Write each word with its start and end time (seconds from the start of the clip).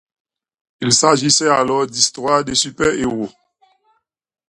Il 0.79 0.93
s’agissait 0.93 1.47
alors 1.49 1.85
d’histoire 1.85 2.43
de 2.43 2.55
super-héros. 2.55 3.29